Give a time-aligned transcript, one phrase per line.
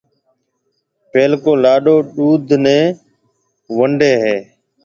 [1.11, 2.79] پيلڪو لاڏو ڏُوڌ نيَ
[3.75, 4.37] وونڏَي ھيََََ